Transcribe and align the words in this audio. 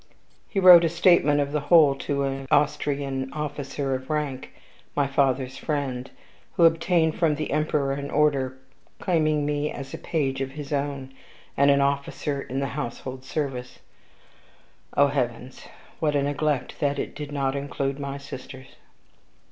He 0.47 0.59
wrote 0.59 0.83
a 0.83 0.89
statement 0.89 1.41
of 1.41 1.51
the 1.51 1.59
whole 1.69 1.93
to 1.93 2.23
an 2.23 2.47
Austrian 2.49 3.31
officer 3.31 3.93
of 3.93 4.09
rank, 4.09 4.51
my 4.95 5.05
father's 5.05 5.57
friend, 5.59 6.09
who 6.53 6.63
obtained 6.65 7.13
from 7.19 7.35
the 7.35 7.51
emperor 7.51 7.91
an 7.91 8.09
order, 8.09 8.57
claiming 8.99 9.45
me 9.45 9.69
as 9.71 9.93
a 9.93 9.99
page 9.99 10.41
of 10.41 10.53
his 10.53 10.73
own, 10.73 11.13
and 11.55 11.69
an 11.69 11.81
officer 11.81 12.41
in 12.41 12.59
the 12.61 12.69
household 12.73 13.23
service. 13.23 13.77
O 14.97 15.05
heavens! 15.05 15.67
what 15.99 16.15
a 16.15 16.23
neglect 16.23 16.79
that 16.79 16.97
it 16.97 17.13
did 17.13 17.31
not 17.31 17.55
include 17.55 17.99
my 17.99 18.17
sisters! 18.17 18.77